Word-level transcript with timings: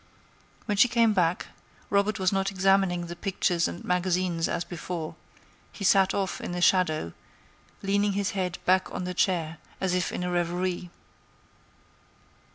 When 0.65 0.77
she 0.77 0.87
came 0.87 1.13
back 1.13 1.45
Robert 1.91 2.17
was 2.17 2.31
not 2.31 2.49
examining 2.49 3.05
the 3.05 3.15
pictures 3.15 3.67
and 3.67 3.83
magazines 3.83 4.47
as 4.49 4.63
before; 4.63 5.13
he 5.71 5.83
sat 5.83 6.11
off 6.11 6.41
in 6.41 6.53
the 6.53 6.59
shadow, 6.59 7.13
leaning 7.83 8.13
his 8.13 8.31
head 8.31 8.57
back 8.65 8.91
on 8.91 9.03
the 9.03 9.13
chair 9.13 9.59
as 9.79 9.93
if 9.93 10.11
in 10.11 10.23
a 10.23 10.31
reverie. 10.31 10.89